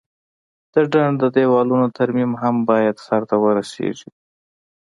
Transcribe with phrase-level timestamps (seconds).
[0.73, 4.09] د ډنډ د دیوالونو ترمیم هم باید سرته ورسیږي.